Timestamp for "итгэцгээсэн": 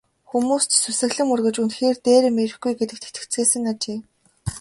3.09-3.63